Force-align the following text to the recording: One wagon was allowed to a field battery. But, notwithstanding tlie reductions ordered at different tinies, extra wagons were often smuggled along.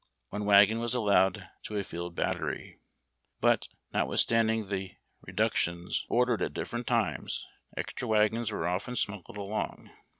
One 0.29 0.45
wagon 0.45 0.79
was 0.79 0.95
allowed 0.95 1.47
to 1.65 1.77
a 1.77 1.83
field 1.83 2.15
battery. 2.15 2.79
But, 3.39 3.67
notwithstanding 3.93 4.65
tlie 4.65 4.95
reductions 5.21 6.07
ordered 6.09 6.41
at 6.41 6.55
different 6.55 6.87
tinies, 6.87 7.45
extra 7.77 8.07
wagons 8.07 8.51
were 8.51 8.67
often 8.67 8.95
smuggled 8.95 9.37
along. 9.37 9.91